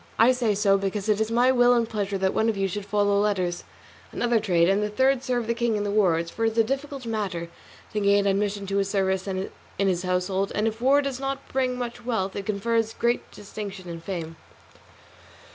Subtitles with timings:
[0.17, 2.87] I say so because it is my will and pleasure that one of you should
[2.87, 3.63] follow letters,
[4.11, 6.63] another trade, and the third serve the king in the wars, for it is a
[6.63, 7.49] difficult matter
[7.93, 11.77] to gain admission to his service in his household, and if war does not bring
[11.77, 14.37] much wealth it confers great distinction and fame.